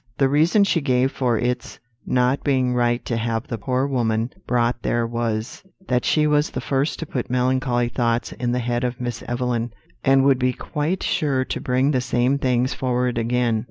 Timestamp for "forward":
12.73-13.19